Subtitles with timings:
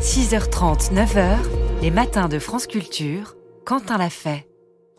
[0.00, 1.38] 6h30, 9h,
[1.82, 4.46] les matins de France Culture, Quentin l'a fait.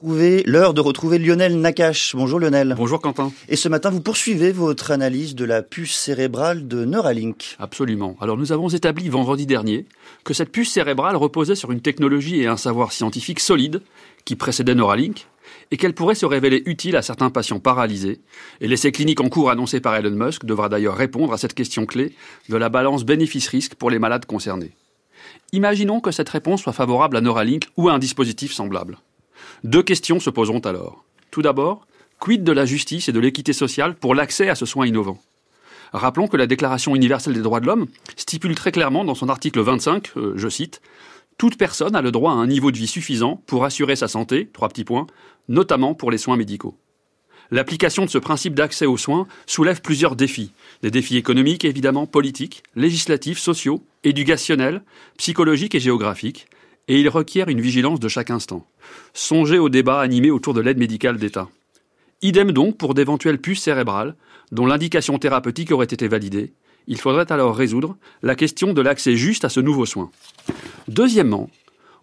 [0.04, 2.18] L'heure de retrouver Lionel Nakache.
[2.18, 2.76] Bonjour Lionel.
[2.78, 3.32] Bonjour Quentin.
[3.48, 7.56] Et ce matin, vous poursuivez votre analyse de la puce cérébrale de Neuralink.
[7.60, 8.18] Absolument.
[8.20, 9.86] Alors nous avons établi vendredi dernier
[10.26, 13.82] que cette puce cérébrale reposait sur une technologie et un savoir scientifique solide
[14.26, 15.28] qui précédait Neuralink
[15.72, 18.20] et qu'elle pourrait se révéler utile à certains patients paralysés.
[18.60, 21.86] Et l'essai clinique en cours annoncé par Elon Musk devra d'ailleurs répondre à cette question
[21.86, 22.14] clé
[22.50, 24.74] de la balance bénéfice-risque pour les malades concernés.
[25.52, 28.98] Imaginons que cette réponse soit favorable à Neuralink ou à un dispositif semblable.
[29.64, 31.04] Deux questions se poseront alors.
[31.32, 31.86] Tout d'abord,
[32.20, 35.20] quid de la justice et de l'équité sociale pour l'accès à ce soin innovant?
[35.92, 39.62] Rappelons que la Déclaration universelle des droits de l'homme stipule très clairement dans son article
[39.62, 40.82] 25, euh, je cite,
[41.38, 44.50] Toute personne a le droit à un niveau de vie suffisant pour assurer sa santé,
[44.54, 45.08] trois petits points,
[45.48, 46.78] notamment pour les soins médicaux.
[47.52, 50.52] L'application de ce principe d'accès aux soins soulève plusieurs défis.
[50.84, 54.84] Des défis économiques, évidemment, politiques, législatifs, sociaux, éducationnels,
[55.18, 56.48] psychologiques et géographiques,
[56.88, 58.66] et il requiert une vigilance de chaque instant.
[59.14, 61.50] Songez au débat animé autour de l'aide médicale d'État.
[62.22, 64.16] Idem donc pour d'éventuelles puces cérébrales,
[64.52, 66.54] dont l'indication thérapeutique aurait été validée.
[66.88, 70.10] Il faudrait alors résoudre la question de l'accès juste à ce nouveau soin.
[70.88, 71.50] Deuxièmement,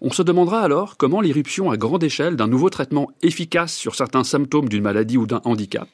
[0.00, 4.25] on se demandera alors comment l'irruption à grande échelle d'un nouveau traitement efficace sur certains
[4.25, 5.89] symptômes d'une maladie ou d'un handicap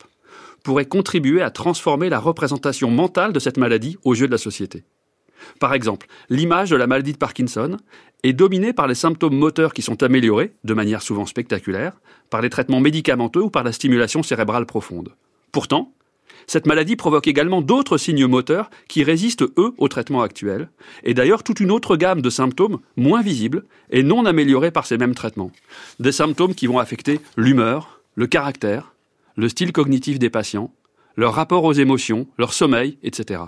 [0.62, 4.84] pourrait contribuer à transformer la représentation mentale de cette maladie aux yeux de la société.
[5.58, 7.77] Par exemple, l'image de la maladie de Parkinson
[8.23, 12.50] est dominée par les symptômes moteurs qui sont améliorés, de manière souvent spectaculaire, par les
[12.50, 15.17] traitements médicamenteux ou par la stimulation cérébrale profonde.
[15.50, 15.92] Pourtant,
[16.47, 20.69] cette maladie provoque également d'autres signes moteurs qui résistent, eux, au traitement actuel,
[21.05, 24.98] et d'ailleurs toute une autre gamme de symptômes moins visibles et non améliorés par ces
[24.98, 25.53] mêmes traitements.
[26.01, 28.95] Des symptômes qui vont affecter l'humeur, le caractère,
[29.37, 30.73] le style cognitif des patients,
[31.17, 33.41] leur rapport aux émotions, leur sommeil, etc.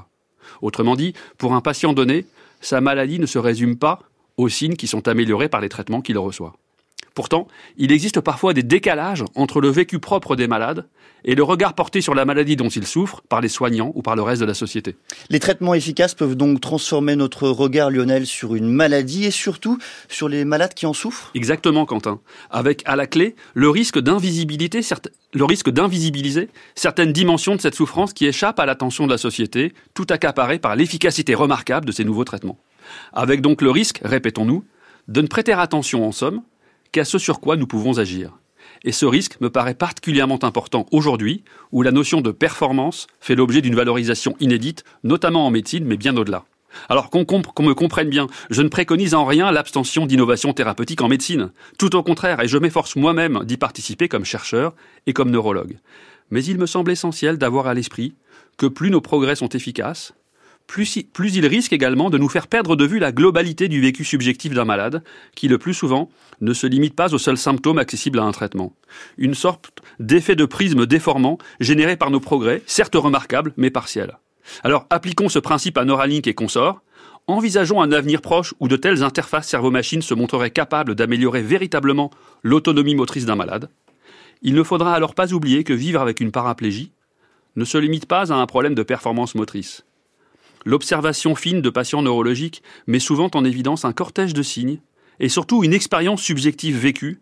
[0.62, 2.27] Autrement dit, pour un patient donné,
[2.61, 4.00] sa maladie ne se résume pas
[4.37, 6.55] aux signes qui sont améliorés par les traitements qu'il reçoit.
[7.14, 10.88] Pourtant, il existe parfois des décalages entre le vécu propre des malades
[11.25, 14.16] et le regard porté sur la maladie dont ils souffrent par les soignants ou par
[14.16, 14.97] le reste de la société.
[15.30, 20.28] Les traitements efficaces peuvent donc transformer notre regard, Lionel, sur une maladie et surtout sur
[20.28, 21.30] les malades qui en souffrent?
[21.34, 22.20] Exactement, Quentin.
[22.50, 24.80] Avec à la clé le risque d'invisibilité,
[25.32, 29.72] le risque d'invisibiliser certaines dimensions de cette souffrance qui échappent à l'attention de la société,
[29.94, 32.58] tout accaparée par l'efficacité remarquable de ces nouveaux traitements.
[33.12, 34.64] Avec donc le risque, répétons-nous,
[35.06, 36.42] de ne prêter attention en somme
[36.94, 38.31] qu'à ce sur quoi nous pouvons agir.
[38.84, 43.62] Et ce risque me paraît particulièrement important aujourd'hui, où la notion de performance fait l'objet
[43.62, 46.44] d'une valorisation inédite, notamment en médecine, mais bien au-delà.
[46.88, 51.50] Alors qu'on me comprenne bien, je ne préconise en rien l'abstention d'innovation thérapeutique en médecine.
[51.78, 54.72] Tout au contraire, et je m'efforce moi-même d'y participer comme chercheur
[55.09, 55.78] et comme neurologue.
[56.31, 58.15] Mais il me semble essentiel d'avoir à l'esprit
[58.56, 60.15] que plus nos progrès sont efficaces,
[60.66, 60.97] plus,
[61.36, 64.64] il risque également de nous faire perdre de vue la globalité du vécu subjectif d'un
[64.64, 65.04] malade,
[65.34, 66.10] qui le plus souvent
[66.41, 68.74] ne se limite pas aux seuls symptômes accessibles à un traitement.
[69.16, 74.19] Une sorte d'effet de prisme déformant généré par nos progrès, certes remarquables, mais partiels.
[74.62, 76.82] Alors appliquons ce principe à Neuralink et consorts,
[77.26, 82.10] envisageons un avenir proche où de telles interfaces cerveau-machine se montreraient capables d'améliorer véritablement
[82.42, 83.70] l'autonomie motrice d'un malade.
[84.42, 86.92] Il ne faudra alors pas oublier que vivre avec une paraplégie
[87.56, 89.84] ne se limite pas à un problème de performance motrice.
[90.64, 94.80] L'observation fine de patients neurologiques met souvent en évidence un cortège de signes
[95.20, 97.20] et surtout une expérience subjective vécue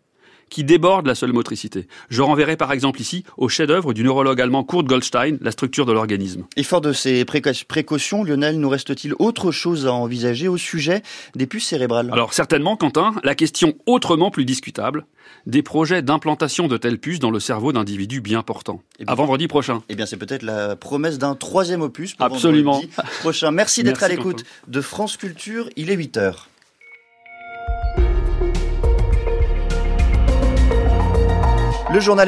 [0.53, 1.89] qui déborde la seule motricité.
[2.11, 5.93] Je renverrai par exemple ici au chef-d'œuvre du neurologue allemand Kurt Goldstein, La structure de
[5.93, 6.45] l'organisme.
[6.57, 11.03] Et fort de ces précautions, Lionel, nous reste-t-il autre chose à envisager au sujet
[11.35, 12.11] des puces cérébrales?
[12.13, 15.07] Alors certainement, Quentin, la question autrement plus discutable
[15.47, 18.83] des projets d'implantation de telles puces dans le cerveau d'individus bien portants.
[18.99, 19.83] Eh à vendredi prochain.
[19.89, 22.73] Eh bien, c'est peut-être la promesse d'un troisième opus pour Absolument.
[22.73, 23.51] vendredi prochain.
[23.51, 25.71] Merci d'être à l'écoute de France Culture.
[25.77, 26.49] Il est 8 heures.
[31.93, 32.21] Le journal